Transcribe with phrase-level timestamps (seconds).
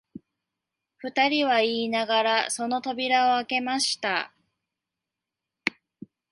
[1.03, 4.33] 二人は言いながら、その扉をあけました